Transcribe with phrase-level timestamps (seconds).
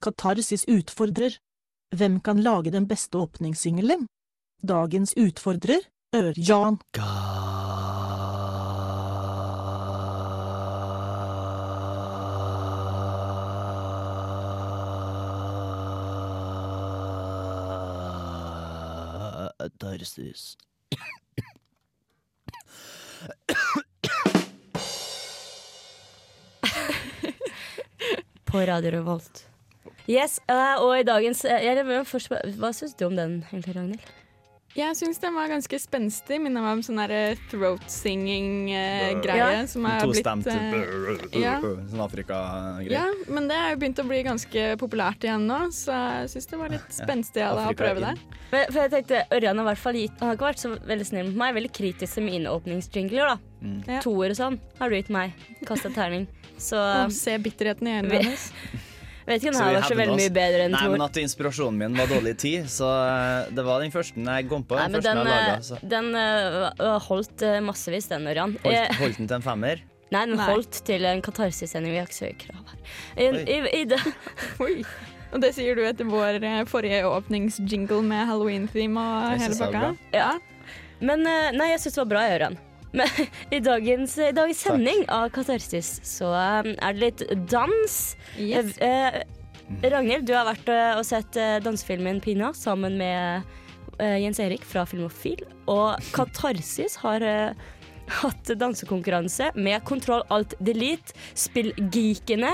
[0.00, 1.36] Katarsis utfordrer.
[1.96, 4.06] Hvem kan lage den beste åpningssingelen?
[4.62, 5.80] Dagens utfordrer,
[6.16, 6.78] Ørjan.
[19.58, 20.56] Katarsis.
[28.44, 29.49] På Radio Revolt.
[30.10, 34.08] Yes, eh, og i dagens eh, jeg først, Hva syns du om den, egentlig, Ragnhild?
[34.70, 36.36] Jeg syns den var ganske spenstig.
[36.38, 37.00] Minner meg om sånn
[37.50, 39.38] throat-singing-greie.
[39.40, 39.64] Ja.
[39.66, 41.56] som er blitt eh, ja.
[41.90, 42.92] Sånn Afrika-greie.
[42.94, 46.46] Ja, men det er jo begynt å bli ganske populært igjen nå, så jeg syns
[46.52, 48.14] det var litt spenstig av deg å prøve det.
[48.52, 50.70] Men, For, jeg tenkte, Ørjan har, i hvert fall gitt, han har ikke vært så
[50.92, 51.56] veldig snill mot meg.
[51.58, 53.34] Veldig kritisk til mine åpningsjingler.
[53.34, 53.82] da Mm.
[53.84, 53.98] Ja.
[54.00, 55.34] Toer og sånn har du gitt meg.
[55.68, 56.22] Kasta terning.
[56.56, 56.80] Så
[57.12, 58.46] se bitterheten i øynene hennes.
[59.30, 61.78] vet ikke om den her var så veldig mye bedre enn Nei, men at inspirasjonen
[61.80, 64.78] min var dårlig i tid, så eh, det var den første jeg kom på.
[64.78, 68.56] Nei, Den men første den, jeg eh, Så den eh, holdt massevis, den, Ørjan.
[68.64, 69.82] holdt, holdt den til en femmer.
[70.10, 70.46] Nei, den Nei.
[70.50, 71.94] holdt til en katarsissending.
[71.94, 72.80] Vi har ikke så høye krav her.
[73.16, 73.44] I, Oi.
[73.44, 74.00] i, i det,
[74.66, 74.72] Oi.
[75.30, 79.92] Og det sier du etter vår forrige åpningsjingle med halloween-theme og Jeg hele pakka?
[80.16, 80.32] Ja.
[80.98, 82.58] men nei, jeg syns det var bra, Ørjan.
[82.96, 83.08] Men
[83.54, 87.98] i dagens, i dagens sending av Katarsis så um, er det litt dans.
[88.36, 88.76] Yes.
[88.80, 93.58] Uh, uh, Ragnhild, du har vært uh, og sett dansefilmen 'Pina' sammen med
[94.00, 95.42] Jens Erik fra Filmofil.
[95.68, 97.20] Og Katarsis har
[98.10, 102.52] hatt dansekonkurranse med Kontroll Alt Delete, Spill Geekene,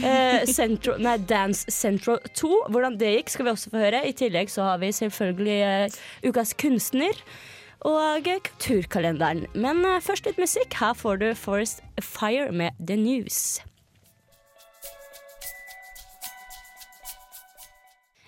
[0.00, 2.52] eh, Central, nei, Dance Central 2.
[2.72, 4.04] Hvordan det gikk, skal vi også få høre.
[4.06, 5.98] I tillegg så har vi selvfølgelig eh,
[6.28, 7.24] Ukas kunstner.
[7.84, 9.46] Og eh, kulturkalenderen.
[9.54, 10.74] Men eh, først litt musikk.
[10.80, 13.60] Her får du Forest Fire med The News.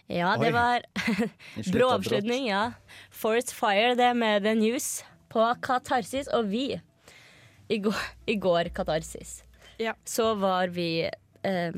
[0.06, 0.84] Ja, det var
[1.74, 2.68] brå avslutning, ja.
[3.10, 5.00] Forest Fire, det med The News
[5.32, 6.28] på Katarsis.
[6.36, 6.68] Og vi,
[7.72, 9.40] i går, i går Katarsis,
[9.82, 9.96] Ja.
[10.04, 11.08] så var vi
[11.42, 11.72] eh,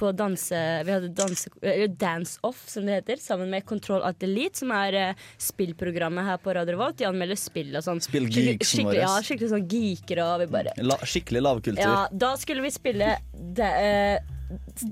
[0.00, 0.58] på danse...
[0.86, 4.70] Vi hadde danse, eh, Dance Off, som det heter, sammen med Control Alt Elite, som
[4.72, 6.96] er eh, spillprogrammet her på Radio Revolt.
[7.00, 8.00] De anmelder spill og sånn.
[8.04, 11.84] Spill Skikkelig- skikkelig- Ja, skikkelig sånn geeker, og vi bare La, skikkelig lavkultur.
[11.84, 14.34] Ja, da skulle vi spille da, eh,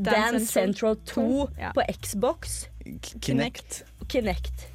[0.05, 1.73] Dance Central 2 Ja.
[1.73, 2.67] på Xbox.
[3.03, 3.85] K- Kinect.
[4.09, 4.67] Kinect.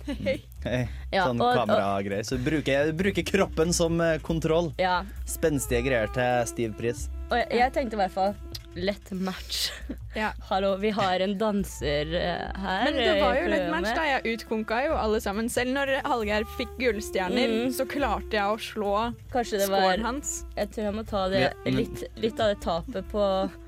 [0.61, 0.87] Hey.
[1.13, 2.25] Ja, sånn kameragreier.
[2.27, 4.73] Så bruker, bruker kroppen som eh, kontroll.
[4.77, 7.07] Ja, Spenstige greier til stiv pris.
[7.31, 8.35] og jeg, jeg tenkte i hvert fall
[8.75, 9.71] lett match.
[10.13, 10.33] Ja.
[10.49, 12.81] Hallo, vi har en danser uh, her.
[12.83, 14.03] Men det var jo lett match, da.
[14.09, 15.47] Jeg utkonka jo alle sammen.
[15.47, 17.69] Selv når Hallgeir fikk gullstjerner, Mm.
[17.71, 18.91] så klarte jeg å slå
[19.31, 20.33] scoren hans.
[20.57, 23.23] Jeg tror jeg må ta det, litt, litt av det tapet på,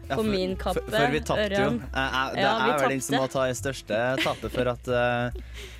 [0.10, 0.84] Ja, på min kappe.
[0.84, 1.70] for- Før vi tapte jo.
[1.80, 4.92] Jeg, jeg, det Ja, er vel den som må ta det største tapet, for at
[4.92, 5.32] uh,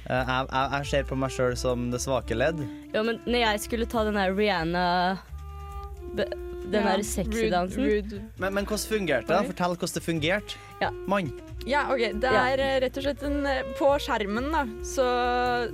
[0.08, 2.64] jeg, jeg, jeg ser på meg sjøl som det svake ledd.
[2.96, 4.88] Ja, men når jeg skulle ta den der Rihanna
[6.64, 8.22] Den Ja, der sexy dansen rude- rude.
[8.38, 9.46] Men, men hvordan fungerte det?
[9.46, 10.56] Fortell hvordan det fungerte.
[10.82, 10.90] Ja.
[11.08, 11.32] Mann.
[11.68, 12.02] Ja, ok.
[12.20, 12.70] Det er ja.
[12.84, 15.06] rett og slett en eh, På skjermen da, så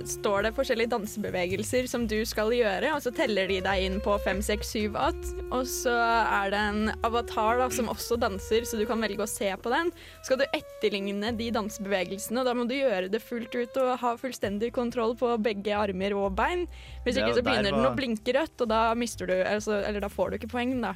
[0.06, 4.14] står det forskjellige dansebevegelser som du skal gjøre, og så teller de deg inn på
[4.22, 5.34] 5, 6, 7, 8.
[5.50, 9.30] Og så er det en avatar da, som også danser, så du kan velge å
[9.30, 9.90] se på den.
[10.20, 13.96] Så Skal du etterligne de dansebevegelsene, og da må du gjøre det fullt ut og
[14.04, 16.68] ha fullstendig kontroll på begge armer og bein.
[17.02, 20.10] Hvis ikke så begynner den å blinke rødt, og da mister du altså, Eller da
[20.12, 20.94] får du ikke poeng, da.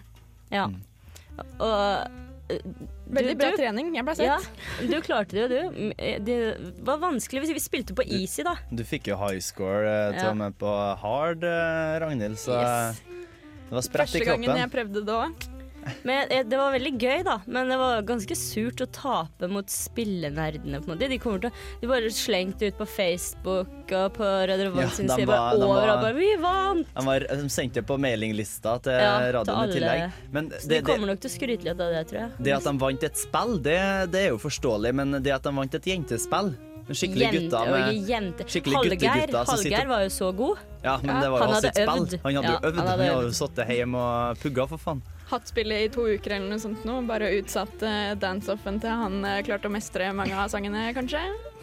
[0.55, 0.69] Ja.
[0.71, 0.79] Mm.
[1.59, 2.34] Og eh,
[3.15, 3.95] Veldig bra du, trening.
[3.97, 4.27] Jeg ble sett.
[4.27, 5.93] Ja, du klarte det jo, du.
[5.99, 6.39] Eh, Det
[6.87, 8.55] var vanskelig hvis vi spilte på easy, da.
[8.73, 10.31] Du fikk jo high score eh, til Ja.
[10.31, 10.71] og med på
[11.03, 13.01] hard, eh, Ragnhild, så Yes.
[13.69, 14.45] det var spredt i kroppen.
[14.45, 15.49] Første gangen jeg prøvde det òg.
[16.05, 17.37] Men Det var veldig gøy, da.
[17.47, 20.81] Men det var ganske surt å tape mot spillenerdene.
[20.83, 24.25] på en måte De kommer til å De bare slengte ut på Facebook og på
[24.49, 26.03] Radio Revolt Ja, sin side de overalt.
[26.05, 26.89] Bare, Vi vant!
[26.95, 30.21] De, var, de sendte på mailinglista til Ja, radioen i tillegg.
[30.35, 32.31] Men Så det, de kommer nok til å skryte litt av det, tror jeg.
[32.49, 33.81] det at de vant et spill, det,
[34.15, 36.55] det er jo forståelig, men det at de vant et jentespill
[36.85, 38.45] Skikkelig Jente gutta med jente.
[38.45, 40.59] skikkelig Hallgeir, guttegutter Hallgeir var jo så god.
[40.85, 41.89] Ja, men Ja, det var han jo også et spill.
[41.89, 42.19] øvd.
[42.23, 42.77] Han hadde Ja, jo øvd.
[42.77, 45.03] han Han hadde hadde jo sittet hjemme og pugga, for faen.
[45.31, 46.99] hatt spillet i to uker eller noe sånt nå.
[47.09, 51.19] Bare utsatt uh, dance-offen til han eh, klarte å mestre mange av sangene, kanskje.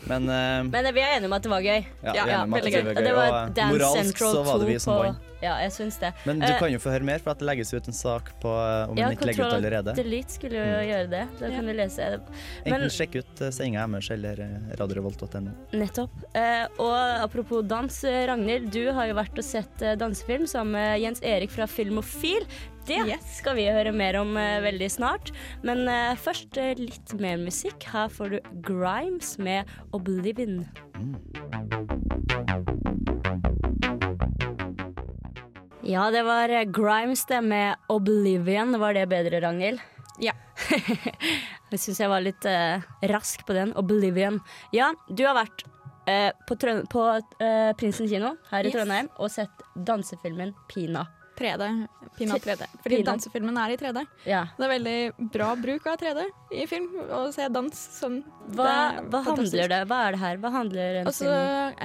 [0.09, 1.85] Men, uh, Men eh, vi er enige om at det var gøy.
[2.03, 2.95] ja, ja, veldig det gøy.
[3.05, 5.27] Det var Og Dance moralsk så var det vi som på vant.
[5.41, 6.11] Ja, jeg syns det.
[6.25, 8.27] Men du Eh, kan jo få høre mer, for at det legges ut en sak
[8.41, 9.95] på, eh, om ja, den ikke legger ut allerede.
[9.97, 11.23] Delete skulle jo gjøre det.
[11.39, 11.55] Da Ja.
[11.55, 12.21] kan du lese.
[12.65, 15.51] Men Enten sjekk ut eh, sendinga deres eller eh, radiorevolt.no.
[15.73, 16.11] nettopp.
[16.35, 18.69] Eh, og apropos dans, eh, Ragnhild.
[18.71, 22.45] Du har jo vært og sett eh, dansefilm sammen med Jens Erik fra Filmofil.
[22.87, 23.37] Det Yes.
[23.37, 25.31] skal vi høre mer om eh, veldig snart.
[25.63, 27.83] Men eh, først litt mer musikk.
[27.93, 30.65] Her får du Grimes med 'Oblivion'.
[35.83, 38.77] Ja, det var Grimes det med 'Oblivion'.
[38.79, 39.79] Var det bedre, Ragnhild?
[40.21, 40.33] Ja.
[41.71, 43.73] jeg syns jeg var litt eh, rask på den.
[43.73, 44.39] 'Oblivion'.
[44.73, 45.65] Ja, du har vært
[46.11, 47.07] eh, på, Trøn på
[47.39, 48.77] eh, Prinsen kino her i Yes.
[48.77, 51.07] Trondheim og sett dansefilmen 'Pina'.
[51.41, 51.67] 3D.
[52.19, 52.65] Pina 3D.
[52.83, 53.05] Fordi Pina.
[53.07, 54.01] dansefilmen er i 3D.
[54.29, 54.41] Ja.
[54.59, 58.19] Det er veldig bra bruk av 3D i film, å se dans sånn.
[58.51, 58.67] Hva,
[58.99, 60.37] Det hva handler det Hva er det her?
[60.43, 61.31] Hva handler en Altså,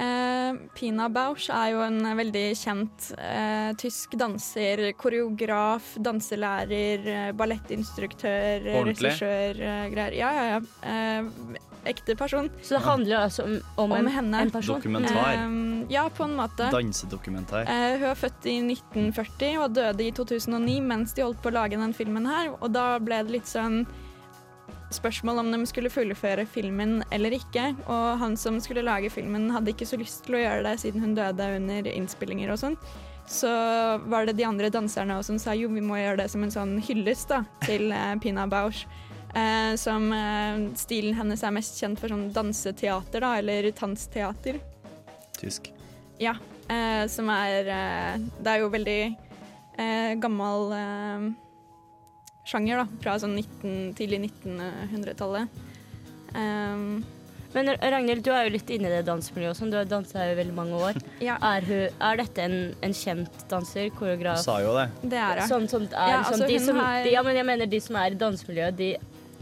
[0.03, 8.67] eh, Pina Bausch er jo en veldig kjent eh, tysk danser, koreograf, danselærer, eh, ballettinstruktør,
[8.67, 10.19] eh, regissør, eh, greier.
[10.21, 10.61] Ja, ja, ja.
[11.87, 12.49] Ekte person.
[12.61, 14.41] Så det handler altså om, om, Om en, henne.
[14.47, 14.81] en person?
[14.81, 15.33] Dokumentar.
[15.33, 16.67] Eh, ja, på en måte.
[16.73, 17.69] Dansedokumentar.
[17.69, 21.57] Uh, hun er født i 1940 og døde i 2009 mens de holdt på å
[21.59, 22.51] lage den filmen her.
[22.59, 23.85] Og da ble det litt sånn
[24.93, 27.71] spørsmål om de skulle fullføre filmen eller ikke.
[27.87, 31.03] Og han som skulle lage filmen hadde ikke så lyst til å gjøre det siden
[31.03, 32.79] hun døde under innspillinger og sånn.
[33.27, 33.49] Så
[34.07, 36.53] var det de andre danserne også som sa jo, vi må gjøre det som en
[36.53, 38.85] sånn hyllest da, til eh, Pina Bausch.
[39.37, 44.57] Eh, som eh, stilen hennes er mest kjent for sånn danseteater, da, eller tansteater.
[45.37, 45.69] Tysk.
[46.17, 46.33] Ja,
[46.65, 49.01] eh, som er eh, Det er jo veldig
[49.77, 51.27] eh, gammel eh,
[52.47, 52.87] sjanger, da.
[53.03, 55.61] Fra sånn 19, tidlig 1900-tallet.
[56.33, 57.03] Um,
[57.53, 59.69] Men Ragnhild, du er jo litt inne i det dansemiljøet og sånn.
[59.71, 60.97] Du har dansa i veldig mange år.
[61.27, 63.91] ja, Er, hun, er dette en, en kjent danser?
[63.99, 64.41] Koreograf?
[64.43, 64.87] Sa jo det.
[65.13, 65.43] det er.
[65.49, 68.81] Sånn er Ja, altså, hun de, Ja, men jeg mener de som er i dansemiljøet,
[68.81, 68.89] de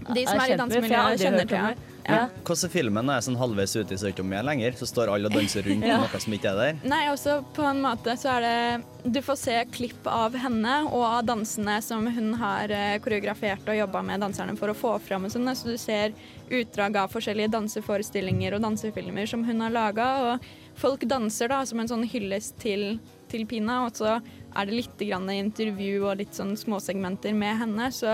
[0.06, 1.92] De som er i jeg dansemiljøet, kjenner til det.
[2.06, 2.27] Ja.
[2.45, 5.33] Hvordan filmen er sånn halvveis ute i så ikke er lenger, så står alle og
[5.33, 5.95] danser rundt Ja.
[6.03, 6.75] noe som ikke er der.
[6.86, 11.01] Nei, også på en måte så er det Du får se klipp av henne og
[11.07, 15.25] av dansene som hun har eh, koreografert og jobba med danserne for å få fram
[15.25, 15.50] og sånn.
[15.57, 16.13] Så du ser
[16.53, 20.07] utdrag av forskjellige danseforestillinger og dansefilmer som hun har laga.
[20.30, 20.47] Og
[20.77, 23.00] folk danser da som en sånn hyllest til,
[23.31, 24.19] til Pina, og så
[24.56, 27.90] er det litt grann intervju og litt sånn småsegmenter med henne.
[27.92, 28.10] Så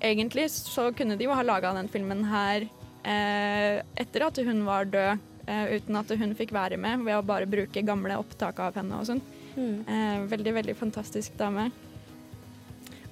[0.00, 2.66] egentlig så kunne de jo ha laga den filmen her
[3.04, 7.24] eh, etter at hun var død, eh, uten at hun fikk være med, ved å
[7.26, 9.24] bare bruke gamle opptak av henne og sånn.
[9.52, 9.78] Mm.
[9.86, 11.70] Eh, veldig, veldig fantastisk dame.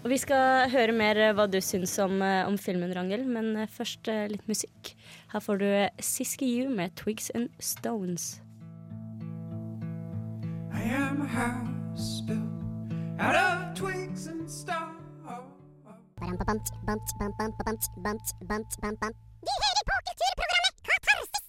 [0.00, 3.52] Og vi skal høre mer eh, hva du syns om, eh, om filmen, Rangel, men
[3.56, 4.94] eh, først litt musikk.
[5.34, 5.68] Her får du
[6.00, 8.40] Siski You med 'Twigs and Stones'.
[10.72, 12.49] I am a house built
[13.20, 14.96] out of twigs and stars.
[16.20, 16.36] Hører
[19.88, 21.44] på kulturprogrammet Katarsis!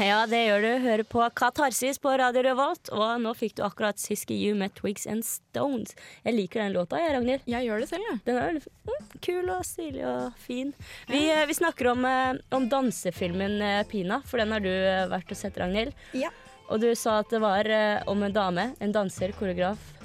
[0.00, 0.70] Ja, det gjør du.
[0.84, 5.06] Hører på Katarsis på Radio Revolt, og nå fikk du akkurat Siski You med 'Twigs
[5.08, 5.94] and Stones'.
[6.24, 7.42] Jeg liker den låta, jeg, Ragnhild.
[7.46, 8.18] Jeg gjør det selv, jeg.
[8.24, 10.74] Den er mm, kul og stilig og fin.
[11.08, 14.72] Vi, eh, vi snakker om, eh, om dansefilmen eh, 'Pina', for den har du
[15.12, 15.92] vært og sett, Ragnhild.
[16.12, 16.30] Ja.
[16.70, 17.64] Og du sa at det var
[18.06, 19.99] om en dame, en danser, koreograf.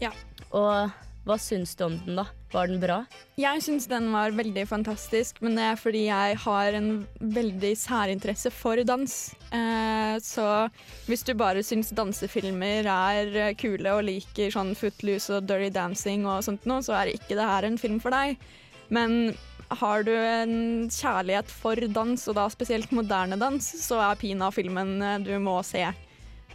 [0.00, 0.12] Ja.
[0.50, 0.90] Og
[1.28, 2.24] hva syns du om den, da?
[2.50, 3.02] Var den bra?
[3.38, 6.88] Jeg syns den var veldig fantastisk, men det er fordi jeg har en
[7.20, 9.14] veldig særinteresse for dans.
[9.54, 10.46] Eh, så
[11.06, 16.42] hvis du bare syns dansefilmer er kule og liker sånn Footloose og Dirty Dancing og
[16.48, 18.40] sånt noe, så er ikke det her en film for deg.
[18.90, 19.36] Men
[19.70, 24.96] har du en kjærlighet for dans, og da spesielt moderne dans, så er Pina filmen
[25.04, 25.84] eh, du må se.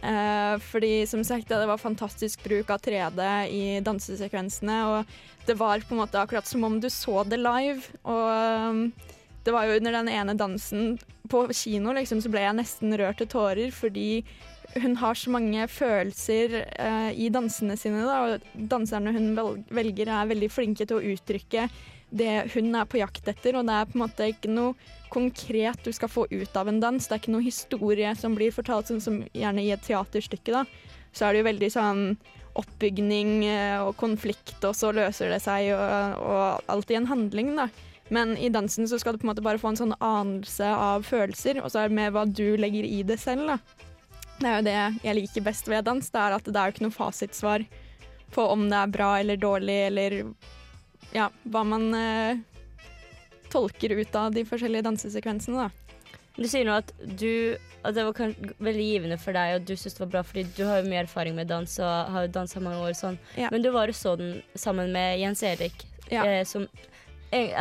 [0.02, 5.80] Eh, fordi som sagt, det var fantastisk bruk av 3D i dansesekvensene, og det var
[5.80, 7.82] på en måte akkurat som om du så det live.
[8.04, 8.26] Og
[8.70, 8.82] um,
[9.46, 10.98] det var jo under den ene dansen
[11.30, 14.24] på kino liksom, så ble jeg nesten rørt til tårer, fordi
[14.76, 18.02] hun har så mange følelser eh, i dansene sine.
[18.04, 19.32] Da, og danserne hun
[19.72, 21.68] velger, er veldig flinke til å uttrykke
[22.16, 24.74] det hun er på jakt etter, og det er på en måte ikke noe
[25.12, 27.02] konkret du skal få ut av en dans.
[27.02, 30.52] Det er ikke noe historie som blir fortalt, sånn som gjerne i et teaterstykke.
[30.52, 30.64] da.
[31.12, 32.02] Så er det jo veldig sånn
[32.56, 37.68] oppbygning eh, og konflikt, og så løser det seg, og, og alltid en handling, da.
[38.08, 41.06] Men i dansen så skal du på en måte bare få en sånn anelse av
[41.08, 43.58] følelser, og så er det med hva du legger i det selv, da.
[44.36, 46.76] Det er jo det jeg liker best ved dans, det er at det er jo
[46.76, 47.64] ikke noe fasitsvar
[48.34, 50.16] på om det er bra eller dårlig, eller
[51.14, 52.42] ja, hva man eh,
[53.56, 55.70] tolker ut av de forskjellige dansesekvensene, da.
[56.36, 58.32] Du sier nå at du at det var
[58.66, 61.04] veldig givende for deg, og du syntes det var bra fordi du har jo mye
[61.04, 63.16] erfaring med dans og har jo dansa mange år sånn.
[63.38, 63.48] Ja.
[63.54, 66.24] Men du var og så den sammen med Jens Erik, Ja.
[66.26, 66.66] eh, som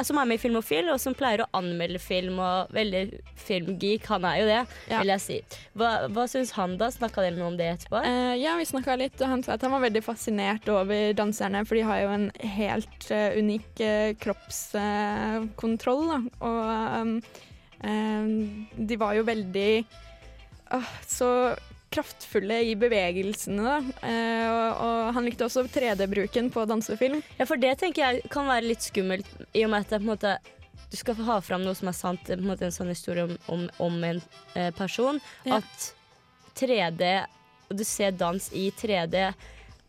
[0.05, 3.01] som er med i Filmofil, og som pleier å anmelde film, og veldig
[3.45, 4.05] filmgeek.
[4.12, 4.60] Han er jo det,
[4.91, 5.00] Ja.
[5.01, 5.38] vil jeg si.
[5.75, 6.89] Hva, hva syns han da?
[6.93, 8.01] Snakka dere noe om det etterpå?
[8.05, 11.65] Uh, ja, vi snakka litt, og han sa at han var veldig fascinert over danserne,
[11.65, 16.19] for de har jo en helt uh, unik uh, kroppskontroll, da.
[16.45, 17.22] Og
[17.86, 19.69] um, de var jo veldig
[21.05, 21.27] så
[21.96, 23.78] kraftfulle i bevegelsene, da.
[24.08, 27.24] Eh, og, og han likte også 3D-bruken på dansefilm.
[27.40, 30.06] Ja, for det tenker jeg kan være litt skummelt, i og med at det, på
[30.06, 30.36] en måte,
[30.92, 33.25] du skal få ha fram noe som er sant, på en, måte en sånn historie
[33.28, 34.22] om, om, om en
[34.54, 35.20] eh, person.
[35.48, 35.62] Ja.
[35.62, 35.92] At
[36.56, 37.12] 3D,
[37.70, 39.30] og du ser dans i 3D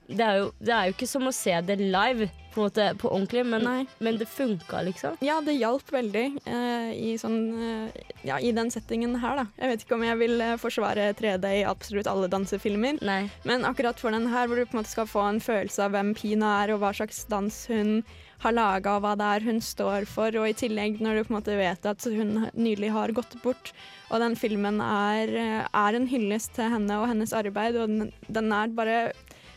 [0.09, 3.11] det er, jo, det er jo ikke som å se det live, på, måte, på
[3.13, 5.19] ordentlig, men, men det funka, liksom.
[5.25, 9.47] Ja, det hjalp veldig eh, i, sånn, eh, ja, i den settingen her, da.
[9.61, 13.03] Jeg vet ikke om jeg vil eh, forsvare 3D i absolutt alle dansefilmer.
[13.05, 13.27] Nei.
[13.49, 15.93] Men akkurat for den her, hvor du på en måte skal få en følelse av
[15.97, 17.99] hvem Pina er, og hva slags dans hun
[18.43, 21.39] har laga, hva det er hun står for, og i tillegg når du på en
[21.39, 23.73] måte vet at hun nylig har gått bort,
[24.11, 28.13] og den filmen er, eh, er en hyllest til henne og hennes arbeid, og den,
[28.29, 28.99] den er bare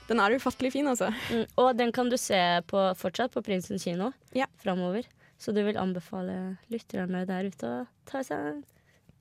[0.10, 1.12] Den er ufattelig fin, altså.
[1.30, 4.48] Mm, og den kan du se på, fortsatt på Prinsen kino Ja.
[4.64, 5.06] framover.
[5.40, 8.64] Så du vil anbefale lytterne der ute å ta seg en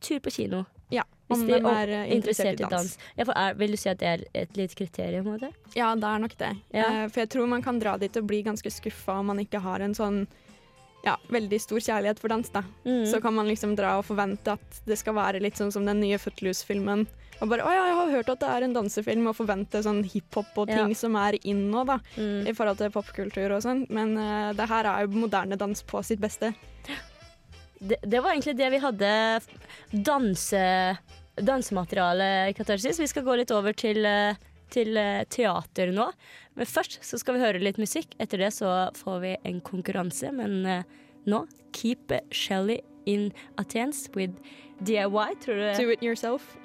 [0.02, 0.64] tur på kino.
[0.90, 2.96] Ja, om de de er eh, interessert i dans.
[3.18, 5.26] Ja, for er, vil du si at det er et lite kriterium?
[5.28, 5.50] måte?
[5.76, 6.50] Ja, det er nok det.
[6.72, 6.86] Ja.
[7.04, 9.60] Eh, for jeg tror man kan dra dit og bli ganske skuffa om man ikke
[9.60, 10.22] har en sånn
[11.04, 12.48] ja, veldig stor kjærlighet for dans.
[12.50, 12.62] da.
[12.84, 13.06] Mm.
[13.06, 16.00] Så kan man liksom dra og forvente at det skal være litt sånn som den
[16.00, 17.06] nye Footloose-filmen.
[17.40, 20.02] Og bare 'Å ja, jeg har hørt at det er en dansefilm', og forvente sånn
[20.04, 20.82] hiphop og Ja.
[20.82, 22.00] ting som er in nå, da.
[22.16, 22.48] Mm.
[22.48, 23.86] I forhold til popkultur og sånn.
[23.88, 26.52] Men uh, det her er jo moderne dans på sitt beste.
[27.80, 29.40] Det, det var egentlig det vi hadde
[29.92, 30.98] danse,
[31.38, 32.98] dansemateriale i Katarsis.
[32.98, 34.34] Vi skal gå litt over til, eh,
[34.72, 36.10] til eh, teater nå.
[36.58, 38.14] Men først så skal vi høre litt musikk.
[38.22, 40.32] Etter det så får vi en konkurranse.
[40.34, 40.86] Men eh,
[41.28, 41.44] nå
[41.76, 44.34] Keep Shelly in Athens with
[44.84, 45.68] DIY, tror du?
[45.78, 46.56] Do it yourself.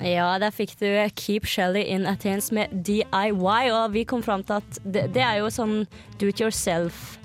[0.00, 4.62] Ja, der fikk du Keep Shelly in Athens med DIY, og vi kom fram til
[4.62, 5.82] at det, det er jo sånn
[6.16, 7.19] do it yourself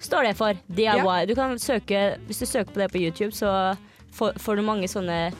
[0.00, 0.58] står det for.
[0.68, 1.26] DIY.
[1.28, 3.76] Du kan søke, hvis du søker på det på YouTube, så
[4.16, 5.32] får, får du mange sånne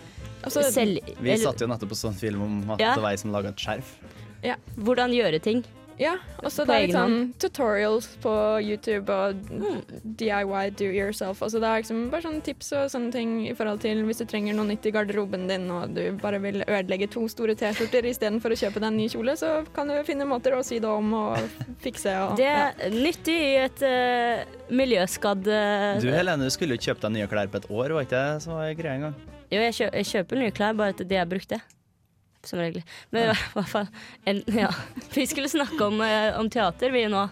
[0.47, 1.01] Altså, selv...
[1.19, 2.93] Vi satt jo nettopp på sånn film om at Ja.
[2.95, 3.97] det var ei som laga et skjerf.
[4.79, 5.65] Hvordan gjøre ting.
[5.99, 8.33] Ja, og så det er litt sånn tutorials på
[8.65, 9.81] YouTube og Mm.
[10.19, 11.41] DIY, do yourself.
[11.43, 14.25] Altså det er liksom bare sånne tips og sånne ting i forhold til hvis du
[14.29, 18.53] trenger noe nytt i garderoben din, og du bare vil ødelegge to store T-skjorter istedenfor
[18.53, 21.15] å kjøpe deg en ny kjole, så kan du finne måter å sy det om
[21.15, 21.39] og
[21.85, 22.13] fikse.
[22.27, 22.67] Og, Det ja.
[22.73, 27.31] er nyttig i et uh, miljøskadd uh, Du Helene, du skulle jo kjøpe deg nye
[27.31, 29.17] klær på et år, var ikke det som var greia engang?
[29.47, 31.61] Jo, jeg, kjø jeg kjøper nye klær, bare at det jeg brukte.
[32.47, 32.83] Som regel.
[33.11, 33.89] Men i hvert fall
[34.25, 34.71] en, Ja.
[35.15, 37.29] Vi skulle snakke om, eh, om teater, vi nå.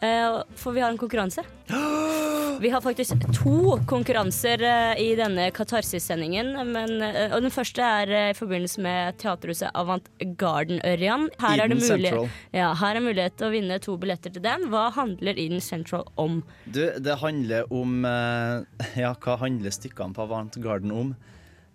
[0.00, 1.42] Eh, for vi har en konkurranse.
[2.58, 6.56] Vi har faktisk to konkurranser eh, i denne Katarsis-sendingen.
[6.66, 11.28] men, Og den første er i forbindelse med Teaterhuset Avant Garden Ørjan.
[11.38, 12.10] Her er det mulig,
[12.52, 14.66] ja, her er mulighet til å vinne to billetter til den.
[14.72, 16.42] Hva handler Eden Central om?
[16.66, 18.02] Du, det handler om
[19.04, 21.14] Ja, hva handler stykkene på Avant Garden om?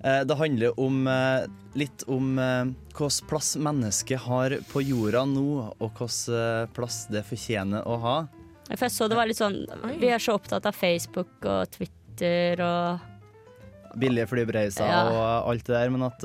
[0.04, 1.46] Eh, Det handler om eh,
[1.80, 5.46] litt om eh, hvilken plass mennesket har på jorda nå,
[5.80, 8.18] og hvilken plass det fortjener å ha.
[8.74, 9.58] For jeg så det var litt sånn
[10.00, 13.10] Vi er så opptatt av Facebook og Twitter og
[14.00, 15.02] Billige flyreiser Ja.
[15.12, 16.24] og alt det der, men at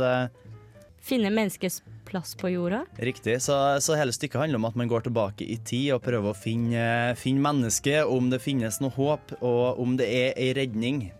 [1.04, 2.84] finne menneskets plass på jorda.
[2.96, 3.34] Riktig.
[3.44, 3.52] Så,
[3.84, 7.14] så hele stykket handler om at man går tilbake i tid og prøver å finne,
[7.20, 11.10] finne mennesket, om det finnes noe håp, og om det er ei redning.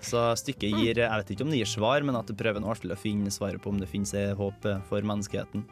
[0.00, 2.68] Så stykket gir Jeg vet ikke om det gir svar, men at det prøver en
[2.80, 5.64] til å finne svaret på om det finnes et håp for menneskeheten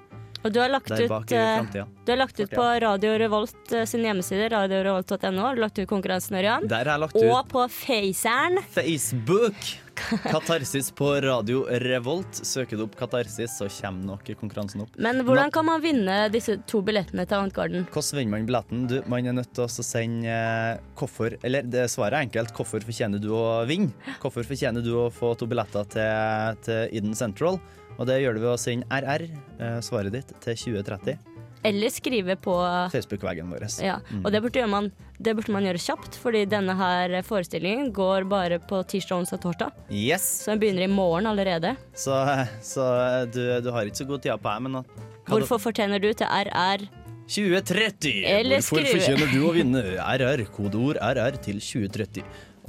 [0.44, 4.04] Og du har lagt ut, eh, du har lagt ut på Radio Revolt eh, sin
[4.04, 6.68] hjemmeside, radiorevolt.no, har du lagt ut konkurransen, Ørjan.
[6.68, 8.62] Der har jeg lagt ut Og på Faceren.
[8.70, 9.88] Facebook!
[10.33, 12.40] Katarsis på Radio Revolt.
[12.47, 14.97] Søker du opp Katarsis, så kommer nok konkurransen opp.
[15.00, 17.87] Men hvordan kan man vinne disse to billettene til Avantgarden?
[17.93, 18.85] Hvordan vinner man billetten?
[18.90, 22.55] Du, man er nødt til å sende eh, hvorfor Eller det svaret er enkelt.
[22.57, 23.95] Hvorfor fortjener du å vinne?
[24.23, 27.61] Hvorfor fortjener du å få to billetter til, til Eden Central?
[27.99, 29.26] Og det gjør du ved å sende RR,
[29.59, 31.38] eh, svaret ditt, til 2030.
[31.67, 32.55] Eller skrive på
[32.93, 33.67] Facebook-veggen vår.
[33.83, 38.29] ja, og det burde, man, det burde man gjøre kjapt, fordi denne her forestillingen går
[38.31, 39.73] bare på tirsdag, onsdag, torsdag.
[39.91, 40.23] Yes!
[40.45, 41.75] Så den begynner i morgen allerede.
[41.95, 42.15] Så,
[42.62, 42.87] så
[43.35, 44.85] du, du har ikke så god tid på her, men
[45.29, 46.87] Hvorfor fortjener du til RR?
[47.29, 48.25] 2030!
[48.25, 49.83] Eller Hvorfor skrive- fortjener du å vinne?
[50.00, 50.45] RR.
[50.55, 52.23] Kodeord RR til 2030.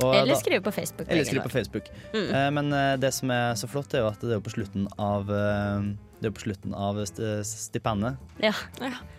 [0.04, 1.08] Og Eller skrive på Facebook.
[1.12, 1.88] Eller skrive på Facebook.
[2.14, 2.28] Mm.
[2.36, 4.86] Eh, men eh, det som er så flott, er jo at det er på slutten
[5.00, 8.52] av, eh, Det er på slutten av st- stipendet, Ja,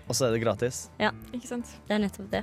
[0.09, 0.90] og så er det gratis.
[1.00, 1.66] Ja, Ikke sant?
[1.88, 2.42] det er nettopp det.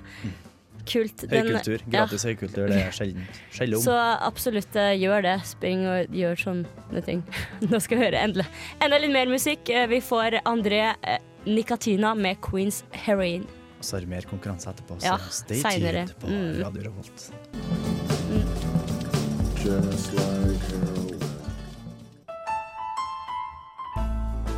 [0.88, 1.18] Kult.
[1.30, 1.82] Den- Høykultur.
[1.92, 3.26] Gratis høykultur, det er sjelden.
[3.52, 3.92] Sjelden Så
[4.24, 5.36] absolutt eh, gjør det.
[5.46, 7.24] Spring og gjør sånne ting.
[7.70, 8.46] Nå skal vi høre endelig
[8.82, 9.70] enda litt mer musikk.
[9.70, 13.44] Eh, Vi får André eh, Nikatina med Queens Heroin.
[13.78, 16.08] Og så er det mer konkurranse etterpå, så Ja, stay senere.
[16.08, 16.64] tuned på Mm.
[16.64, 17.32] Radio Revolt.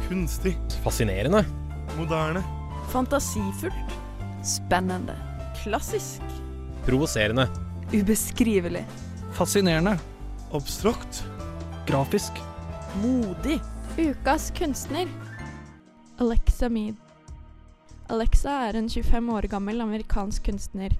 [0.10, 0.58] Kunstig.
[0.84, 1.46] Fascinerende.
[1.98, 2.44] Moderne.
[2.92, 3.74] Fantasifullt.
[4.44, 5.16] Spennende.
[5.63, 6.22] Klassisk.
[6.86, 7.48] Provoserende.
[7.94, 8.86] Ubeskrivelig.
[9.34, 10.00] Fascinerende.
[10.51, 11.24] Abstrakt.
[11.88, 12.32] Grafisk.
[13.04, 13.60] Modig.
[13.98, 15.08] Ukas kunstner.
[16.18, 16.96] Alexa Mead.
[18.08, 20.98] Alexa er en 25 år gammel amerikansk kunstner.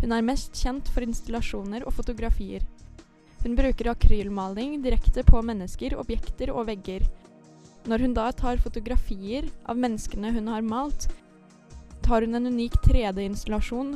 [0.00, 2.66] Hun er mest kjent for installasjoner og fotografier.
[3.44, 7.06] Hun bruker akrylmaling direkte på mennesker, objekter og vegger.
[7.88, 11.08] Når hun da tar fotografier av menneskene hun har malt,
[12.04, 13.94] tar hun en unik 3D-installasjon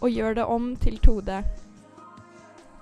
[0.00, 1.42] og gjør det om til 2D.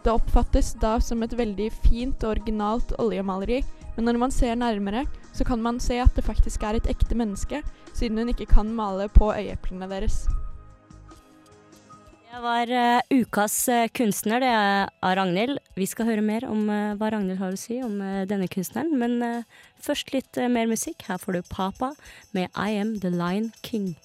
[0.05, 3.65] Det oppfattes da som et veldig fint og originalt oljemaleri,
[3.97, 5.03] men når man ser nærmere,
[5.35, 8.71] så kan man se at det faktisk er et ekte menneske, siden hun ikke kan
[8.75, 10.29] male på øyeeplene deres.
[12.39, 15.59] Det var uh, ukas uh, kunstner, det er av Ragnhild.
[15.75, 17.97] Vi skal høre mer om uh, hva Ragnhild har å si om
[18.31, 19.43] denne kunstneren, men
[19.83, 21.03] først litt mer musikk.
[21.11, 21.97] Her får du Papa
[22.31, 23.97] med I Am The Lion King.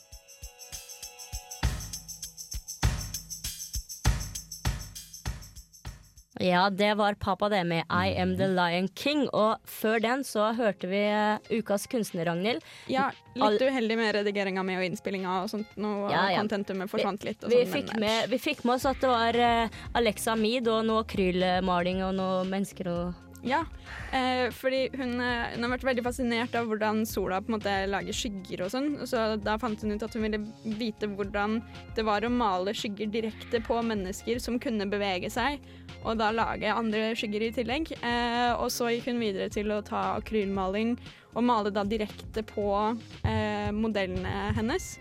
[6.42, 9.28] Ja, det var Papa det med I Am The Lion King.
[9.30, 12.64] Og før den så hørte vi eh, ukas kunstner, Ragnhild.
[12.90, 15.76] Ja, litt uheldig med redigeringa mi og innspillinga og sånt.
[15.78, 16.40] Nå Ja, ja.
[16.42, 17.44] contentumet forsvant litt.
[17.46, 20.86] Vi sånt, fikk, med, vi fikk med oss at det var eh, Alexa Mead og
[20.90, 23.66] noe akrylmaling og noe mennesker og Ja,
[24.12, 27.74] eh, fordi hun, eh, hun har vært veldig fascinert av hvordan sola på en måte
[27.92, 28.88] lager skygger og sånn.
[29.10, 30.40] Så da fant hun ut at hun ville
[30.80, 31.58] vite hvordan
[31.98, 35.60] det var å male skygger direkte på mennesker som kunne bevege seg,
[36.06, 37.92] og da lage andre skygger i tillegg.
[38.00, 40.96] Eh, og så gikk hun videre til å ta akrylmaling
[41.36, 42.70] og male da direkte på
[43.28, 44.94] eh, modellene hennes.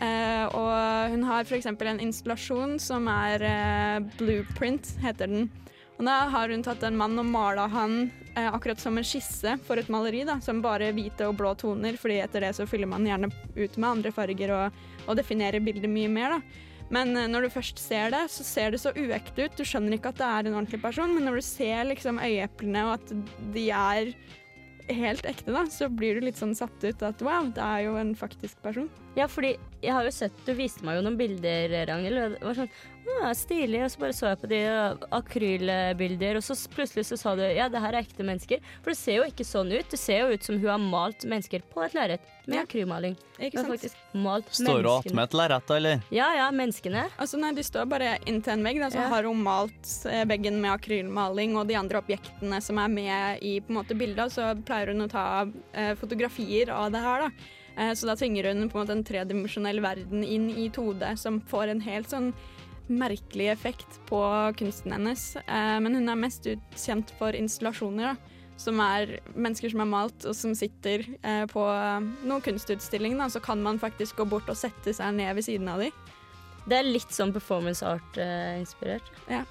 [0.00, 1.70] Eh, og hun har f.eks.
[1.70, 5.50] en installasjon som er eh, Blueprint, heter den.
[6.00, 9.58] Og da har hun tatt en mann og mala han eh, akkurat som en skisse
[9.66, 12.88] for et maleri, da, som bare hvite og blå toner, fordi etter det så fyller
[12.88, 16.66] man gjerne ut med andre farger og, og definerer bildet mye mer, da.
[16.90, 19.60] Men eh, når du først ser det, så ser det så uekte ut.
[19.60, 22.86] Du skjønner ikke at det er en ordentlig person, men når du ser liksom øyeeplene
[22.88, 23.12] og at
[23.52, 24.14] de er
[24.90, 27.98] helt ekte, da, så blir du litt sånn satt ut at wow, det er jo
[28.00, 28.88] en faktisk person.
[29.18, 32.48] Ja, fordi jeg har jo sett Du viste meg jo noen bilder, Ragnhild, og det
[32.48, 32.72] var sånn
[33.20, 33.82] Å, stilig.
[33.84, 37.42] Og så bare så jeg på de uh, akrylbilder, og så plutselig så sa du
[37.44, 38.62] ja, det her er ekte mennesker.
[38.84, 39.88] For det ser jo ikke sånn ut.
[39.92, 42.64] Det ser jo ut som hun har malt mennesker på et lerret med Ja.
[42.64, 43.16] akrylmaling.
[43.38, 43.70] Ikke sant?
[43.74, 46.02] faktisk malt Står hun attmed et lerret, da, eller?
[46.10, 47.06] Ja, ja, menneskene.
[47.18, 49.08] Altså nei, De står bare inntil en vegg, da, så Ja.
[49.08, 53.60] har hun malt eh, veggen med akrylmaling og de andre objektene som er med i
[53.60, 57.20] på en måte bildet, og så pleier hun å ta eh, fotografier av det her.
[57.28, 57.30] da.
[57.78, 61.40] Eh, så da tvinger hun på en måte en tredimensjonell verden inn i 2D, som
[61.40, 62.32] får en helt sånn
[62.90, 64.20] merkelig effekt på
[64.58, 65.32] kunsten hennes.
[65.40, 68.36] Eh, men hun er mest kjent for installasjoner, da.
[68.60, 73.16] Som er mennesker som er malt, og som sitter eh, på eh, noen kunstutstilling.
[73.20, 75.94] Da, så kan man faktisk gå bort og sette seg ned ved siden av dem.
[76.68, 79.08] Det er litt sånn performance art-inspirert.
[79.30, 79.46] ja.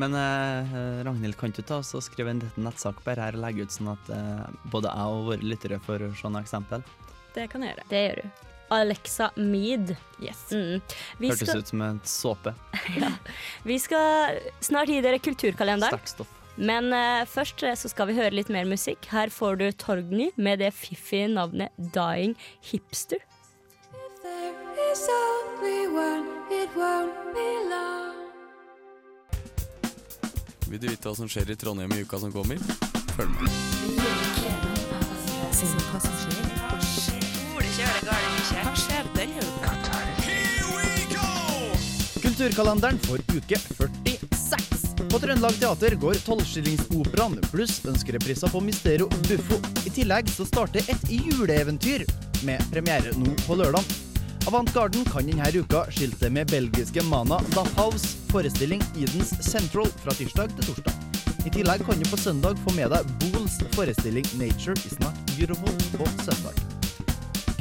[0.00, 3.44] Men eh, Ragnhild, kan du ta oss og skrive en liten nettsak på her og
[3.44, 6.86] legge ut sånn at eh, både jeg og våre lyttere får se noen eksempel?
[7.34, 7.84] det kan jeg gjøre.
[7.88, 8.51] det gjør du.
[8.72, 9.96] Alexa Mead.
[10.22, 10.44] Yes.
[10.52, 10.80] Mm.
[11.18, 12.54] Vi, Hørtes skal, ut som en såpe.
[13.68, 16.00] vi skal snart gi dere kulturkalenderen.
[16.56, 19.06] Men uh, først eh, så skal vi høre litt mer musikk.
[19.12, 22.36] Her får du Torgny med det fiffige navnet Dying
[22.70, 23.20] Hipster.
[30.68, 32.60] Vil du vite hva som skjer i Trondheim i uka som kommer?
[33.16, 33.48] Følg med.
[42.42, 45.10] Kulturkalenderen for uke 46.
[45.10, 49.60] På Trøndelag Teater går tolvskillingsoperaen pluss ønskerepriser på Mysterio Buffo.
[49.86, 52.02] I tillegg så starter et juleeventyr
[52.42, 53.86] med premiere nå på lørdag.
[54.50, 60.50] Avantgarden kan denne uka skilte med belgiske Mana Da House forestilling Edens Central fra tirsdag
[60.58, 60.98] til torsdag.
[61.46, 65.78] I tillegg kan du på søndag få med deg Bools forestilling Nature is not beautiful
[65.94, 66.71] på søndag.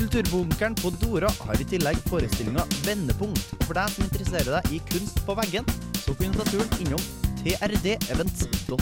[0.02, 3.52] Kulturbunkeren på Dora har i tillegg forestillinga Vendepunkt.
[3.68, 5.68] For deg som interesserer deg i kunst på veggen,
[6.02, 7.04] så kan du ta turen innom
[7.44, 8.80] trdevents.no.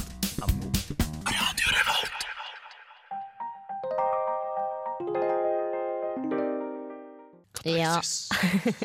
[7.68, 8.00] Ja.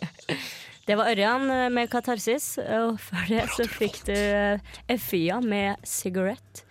[0.91, 4.59] Det var Ørjan eh, med 'Katarsis', og før det så fikk du eh,
[4.91, 6.67] Effia med 'Cigarette'.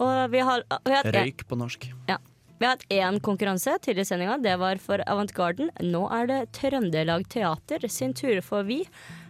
[0.00, 1.92] Og vi har, vi har Røyk på norsk.
[2.08, 2.16] Ja.
[2.64, 4.38] Vi har hatt én konkurranse tidligere i sendinga.
[4.38, 5.66] Det var for Avantgarden.
[5.84, 8.78] Nå er det Trøndelag Teater sin tur, for vi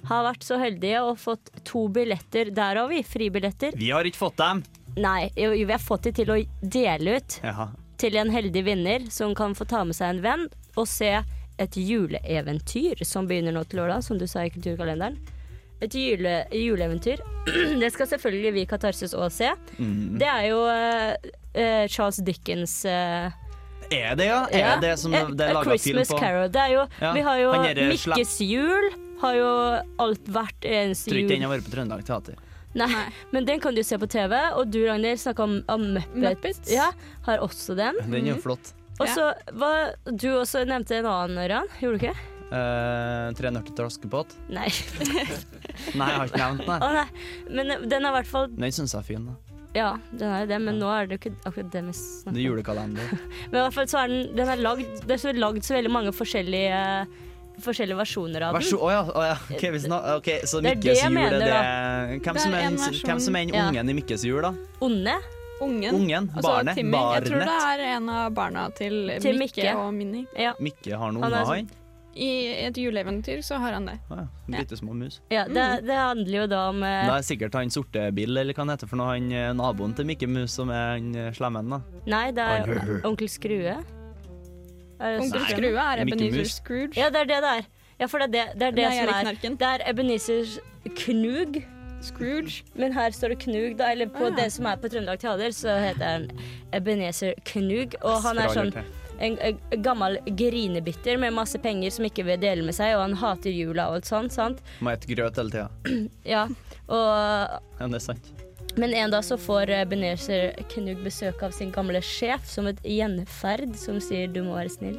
[0.07, 3.01] har vært så heldige og fått to billetter der har vi.
[3.03, 3.75] Fribilletter.
[3.75, 4.63] Vi har ikke fått dem.
[5.03, 7.73] Nei, jo, vi har fått de til å dele ut Jaha.
[7.99, 11.11] til en heldig vinner som kan få ta med seg en venn og se
[11.59, 15.19] et juleeventyr som begynner nå til lørdag, som du sa i kulturkalenderen.
[15.83, 17.23] Et jule, juleeventyr.
[17.83, 19.51] Det skal selvfølgelig vi i Katarsis òg se.
[19.79, 20.19] Mm.
[20.21, 23.29] Det er jo eh, Charles Dickens uh,
[23.91, 24.41] Er det, ja?
[24.51, 24.77] Er ja.
[24.81, 26.19] det som det er laga film på?
[26.19, 26.49] Carol.
[26.53, 27.53] Det er jo, Ja, Vi har jo
[27.91, 28.91] Mikkes jul.
[29.25, 29.51] Har jo
[30.03, 30.97] alt vært jul.
[30.99, 32.41] Tror ikke den har vært på Trøndelag Teater.
[32.75, 32.91] Nei,
[33.31, 34.35] men den kan du se på TV.
[34.59, 36.17] Og du, Ragnhild, snakka om, om Muppet.
[36.25, 36.73] Muppets.
[36.73, 36.91] Ja,
[37.29, 38.01] har også den.
[38.09, 38.75] Den er jo flott.
[39.03, 39.33] Og så
[40.11, 41.71] Du også nevnte en annen, Ørjan.
[41.81, 42.34] Gjorde du ikke?
[42.53, 44.35] Eh, tre nøtter til Askepott.
[44.53, 44.69] Nei.
[45.99, 46.85] Nei, jeg har ikke nevnt den.
[46.85, 47.05] Oh,
[47.51, 49.25] Men den er i hvert fall Den syns jeg er fin.
[49.27, 49.35] da.
[49.75, 52.37] Ja, den er jo det, men nå er det jo ikke akkurat det vi snakker
[52.37, 53.15] Det er julekalender.
[53.51, 55.75] Men i hvert fall så er den, den er lagd, det er så lagd så
[55.75, 56.79] veldig mange forskjellige,
[57.65, 58.69] forskjellige versjoner av den.
[58.79, 59.01] Å ja.
[59.11, 59.35] oh ja.
[59.51, 62.21] Ok, vi snak- ok, så Mikkes jul er mener, det.
[62.23, 63.09] Hvem Det som er en den- versjon.
[63.11, 63.67] hvem som er den Ja.
[63.73, 64.53] ungen i Mikkes jul, da?
[64.81, 65.17] Onde.
[65.63, 65.95] Ungen.
[65.95, 66.31] Ungen?
[66.37, 66.75] Altså Barnet?
[66.79, 66.99] Timmy.
[67.17, 69.75] Jeg tror det er en av barna til, Til Mikke Mikke.
[69.83, 70.23] og Minni.
[70.39, 70.55] Ja.
[70.63, 71.83] Mikke har noen Han er unger, sånn- han?
[72.17, 72.29] I
[72.69, 73.97] et juleeventyr så har han det.
[74.11, 74.61] Ah, ja.
[74.61, 75.21] Bitte små mus.
[75.35, 78.55] Ja, det, det handler jo da om eh, Det er sikkert han sorte Bill, eller
[78.55, 81.33] hva han heter for noe, han eh, naboen til Mikke Mus som er han eh,
[81.35, 81.81] slemmen, da.
[82.07, 83.75] Nei, det er Han- Onkel Skrue.
[85.01, 85.47] Er Onkel?
[85.51, 86.95] Skrue er Ebenezer Scrooge.
[87.01, 87.71] Ja, det er det det er.
[87.99, 89.57] Ja, for det er det, det, er det, er som er Knarken.
[89.61, 90.55] Det er Ebenezer
[91.05, 91.63] Knug.
[92.05, 92.63] Scrooge.
[92.77, 93.91] Men her står det Knug, da.
[93.95, 94.37] Eller på Ah, ja.
[94.45, 96.27] det som er på Trøndelag Teater, så heter han
[96.77, 97.95] Ebenezer Knug.
[98.05, 98.73] Og han er sånn
[99.21, 103.15] en, en gammel grinebitter med masse penger som ikke vil dele med seg, og han
[103.21, 104.33] hater jula og alt sånt.
[104.33, 104.63] sant?
[104.81, 105.69] Må ete grøt hele tida.
[106.35, 106.47] Ja,
[106.89, 108.33] og Ja, det er sant.
[108.77, 113.77] Men en dag så får Benezer Knug besøk av sin gamle sjef som et gjenferd
[113.79, 114.99] som sier 'du må være snill'.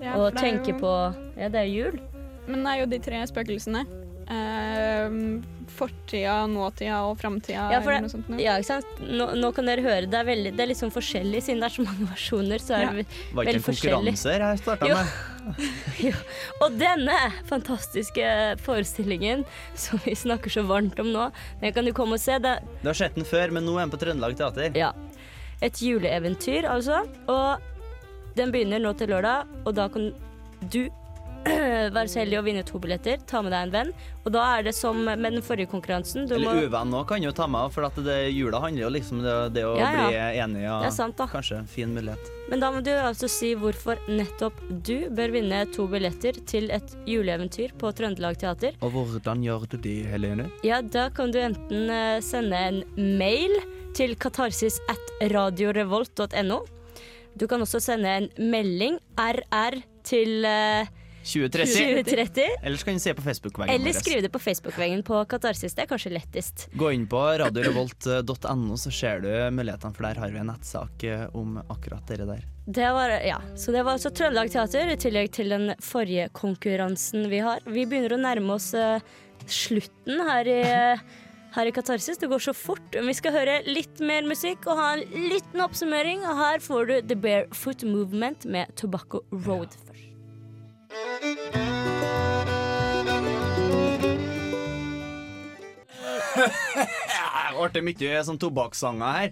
[0.00, 0.92] Ja, og er tenker jo- på
[1.36, 2.00] Ja, det er jul.
[2.48, 3.84] Men det er jo de tre spøkelsene.
[4.30, 5.42] Ehm,
[5.74, 8.28] fortida, nåtida og framtida, Ja, eller noe sånt.
[8.30, 8.38] noe.
[8.40, 8.86] ja, ikke sant?
[9.00, 11.66] Nå, nå kan dere høre, det er, veldig, det er litt sånn forskjellig, siden det
[11.70, 12.58] er så mange versjoner.
[12.62, 12.92] Så er Ja.
[12.92, 14.86] det Var ikke en konkurranse her jeg starta
[16.06, 16.12] Jo.
[16.64, 17.16] Og denne
[17.50, 18.28] fantastiske
[18.64, 21.26] forestillingen som vi snakker så varmt om nå,
[21.60, 22.38] den kan du komme og se.
[22.38, 24.72] Det, Du har sett den før, men nå er den på Trøndelag Teater.
[24.74, 24.92] ja.
[25.62, 27.04] Et juleeventyr, altså.
[27.30, 27.60] Og
[28.36, 30.10] den begynner nå til lørdag, og da kan
[30.68, 30.88] du
[31.44, 33.18] være så heldig å vinne to billetter.
[33.28, 33.90] Ta med deg en venn.
[34.24, 36.24] Og da er det som med den forrige konkurransen.
[36.28, 38.92] Du må, Eller uvenn òg kan jo ta med, for at det, jula handler jo
[38.94, 40.06] liksom det, det å Ja, ja.
[40.08, 40.62] bli enig.
[40.64, 41.26] Det er sant, da.
[41.28, 42.30] Kanskje fin mulighet.
[42.48, 46.96] Men da må du altså si hvorfor nettopp du bør vinne to billetter til et
[47.08, 48.76] juleeventyr på Trøndelag Teater.
[48.84, 50.48] Og hvordan gjør du det, Helene?
[50.66, 52.82] Ja, da kan du enten eh, sende en
[53.20, 53.54] mail
[53.96, 56.60] til katarsis at radiorevolt.no.
[57.34, 60.86] Du kan også sende en melding, RR, til eh,
[61.24, 62.04] 2030?
[62.04, 62.48] 2030.
[62.62, 65.74] Eller så kan du se på Facebook-veggen Eller skrive skriv det på Facebook-veggen på Katarsis.
[65.74, 66.66] Det er kanskje lettest.
[66.76, 71.24] Gå inn på radiorevolt.no, så ser du mulighetene, for der har vi en nettsak eh,
[71.32, 72.44] om akkurat dere der.
[72.66, 73.40] Det var, ja.
[73.56, 77.64] Så det var altså Trøndelag Teater, i tillegg til den forrige konkurransen vi har.
[77.64, 79.00] Vi begynner å nærme oss eh,
[79.48, 80.60] slutten her i,
[81.56, 82.20] her i Katarsis.
[82.20, 83.00] Det går så fort.
[83.00, 86.24] Vi skal høre litt mer musikk og ha en liten oppsummering.
[86.28, 89.93] Og her får du The Barefoot Movement med Tobacco Road først.
[97.74, 99.30] Det ble mye sånn tobakkssanger her.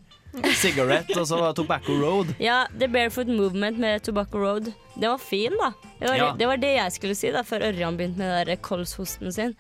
[0.57, 2.31] Cigarette og så Tobacco Road.
[2.43, 4.71] Ja, The Barefoot Movement med Tobacco Road.
[4.97, 5.73] Den var fin, da.
[6.01, 6.31] Det var, Ja.
[6.39, 9.55] det var det jeg skulle si da før Ørjan begynte med den kolshosten sin.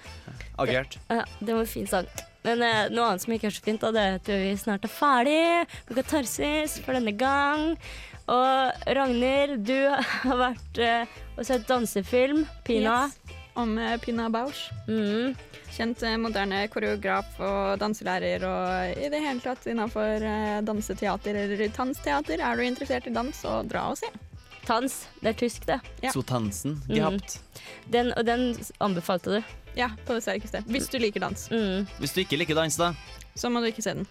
[0.59, 0.99] Agert.
[1.11, 2.09] Ja, det var en fin sang.
[2.43, 4.85] Men eh, noe annet som ikke er så fint, da, det er at vi snart
[4.88, 5.37] er ferdig
[5.88, 7.77] med Katarsis for denne gang.
[8.31, 13.07] Og Ragnhild, du har vært eh, og sett dansefilm, Pina.
[13.09, 13.39] Yes.
[13.59, 14.69] Om eh, Pina Bausch.
[14.89, 15.35] Mm.
[15.75, 20.23] Kjent eh, moderne koreograf og danselærer og i det hele tatt innafor
[20.65, 22.41] danseteater eller tansteater.
[22.41, 24.09] Er du interessert i dans, så dra og se.
[24.63, 25.81] Tans, det er tysk, det.
[26.05, 26.13] Ja.
[26.15, 26.77] Sotansen.
[26.87, 26.95] Mm.
[26.95, 27.41] Gehabt.
[27.91, 29.55] Den, og den anbefalte du.
[29.75, 30.61] Ja, på det sterkeste.
[30.69, 31.89] Hvis du liker dans, Mm.
[31.99, 32.93] Hvis du ikke liker dans, da.
[33.35, 34.07] så må du ikke se den.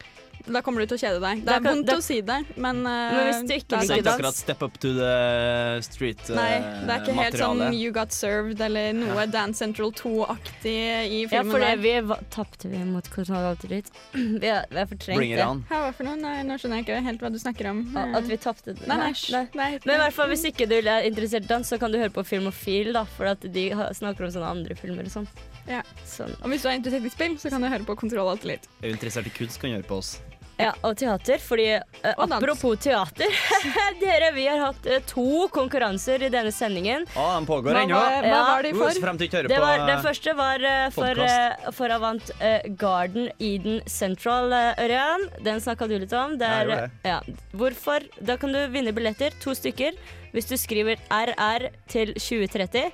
[0.47, 1.43] Da kommer du til å kjede deg.
[1.45, 1.95] Det er vondt det...
[1.97, 4.63] å si det, men, uh, Men hvis du ikke er liker ikke dans- akkurat step
[4.65, 6.49] up to the street uh, Nei,
[6.88, 7.63] det er ikke helt sånn.
[7.77, 11.32] You Got Served eller noe Dance Central 2-aktig i filmen.
[11.32, 11.84] Ja, for det der.
[11.86, 13.91] vi tapte vi mot Kontroll Ditt.
[14.41, 15.45] Vi har, fortrengt Bring it det.
[15.45, 15.63] on.
[15.69, 16.17] Hva for noe?
[16.21, 17.82] Nei, nå skjønner jeg ikke helt hva du snakker om.
[17.97, 18.88] A- At vi tapte det.
[18.89, 19.45] Nei, nei, Nei.
[19.58, 19.69] nei.
[19.86, 22.13] Men i hvert fall hvis ikke du er interessert i dans, så kan du høre
[22.13, 25.27] på Filmofil, da, for at de snakker om sånne andre filmer og sånn.
[25.69, 25.84] Ja.
[26.06, 26.34] Sånn.
[26.41, 28.67] Og hvis du er interessert i spill, så kan du høre på Kontroll Alt litt.
[28.82, 30.19] Er du interessert i kunst, kan du høre på oss.
[30.62, 31.82] Ja, og teater, fordi eh,
[32.19, 32.36] Og dans.
[32.38, 33.32] apropos teater
[34.02, 37.08] Dere, vi har hatt eh, to konkurranser i denne sendingen.
[37.17, 37.95] Å, den pågår Hva ennå.
[37.97, 39.00] var, hva var de for?
[39.02, 41.65] frem til ikke hører Det på var, den første var eh, for, podcast.
[41.65, 45.26] uh, for Avant eh, Garden Eden Central, uh, Ørjan.
[45.47, 46.38] Den snakka du litt om.
[46.38, 47.10] Det Ja, jeg er, gjorde det.
[47.10, 47.47] ja.
[47.58, 48.10] Hvorfor?
[48.30, 49.97] Da kan du vinne billetter, to stykker,
[50.36, 52.91] hvis du skriver RR til 2030.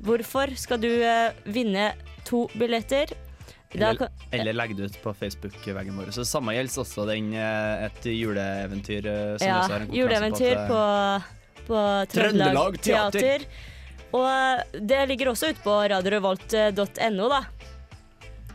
[0.00, 1.92] Hvorfor skal du eh, vinne
[2.24, 3.12] to billetter?
[3.70, 6.10] Da Eller, eller legge det ut på Facebook-veggen vår.
[6.10, 11.82] Så samme gjelder også den, eh, et juleeventyr eh, som ja, juleeventyr på, eh, på
[12.10, 13.20] Trøndelag Teater.
[13.20, 13.46] Teater.
[14.10, 17.44] Og det ligger også ute på radiorevolt.no, da.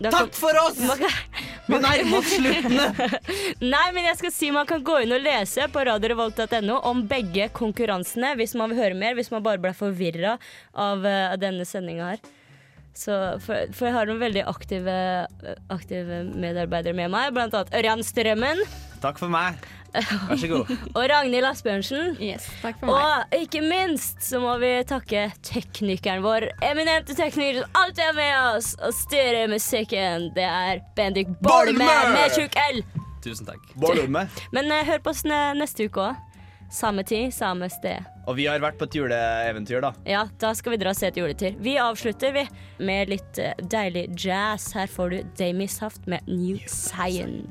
[0.01, 0.77] Kan- Takk for oss!
[0.99, 1.11] Kan,
[1.65, 2.87] Vi nærmer oss sluttene.
[3.73, 7.47] Nei, men jeg skal si man kan gå inn og lese på radiorevolt.no om begge
[7.55, 10.35] konkurransene hvis man vil høre mer, hvis man bare ble forvirra
[10.75, 12.25] av uh, denne sendinga her.
[12.95, 13.11] Så,
[13.43, 14.93] for, for jeg har noen veldig aktive,
[15.73, 18.61] aktive medarbeidere med meg, blant annet Ørjan Strømmen
[19.05, 19.59] Takk for meg.
[19.95, 20.71] Vær så god.
[20.97, 22.15] og Ragnhild Asbjørnsen.
[22.17, 22.95] Yes, takk for meg.
[22.97, 28.35] Og ikke minst så må vi takke teknikeren vår, eminente tekniker som alltid er med
[28.55, 30.31] oss og styrer musikken.
[30.35, 32.81] Det er Bendik Bolme med tjukk L.
[33.25, 33.61] Tusen takk.
[33.81, 34.25] Bolme.
[34.55, 36.23] Men uh, hør på oss neste uke òg.
[36.73, 38.01] Samme tid, samme sted.
[38.25, 39.91] Og vi har vært på et juleeventyr, da.
[40.09, 41.53] Ja, da skal vi dra og se et juletur.
[41.61, 42.47] Vi avslutter, vi,
[42.81, 44.71] med litt uh, deilig jazz.
[44.75, 47.45] Her får du Damie Saft med New Cyan.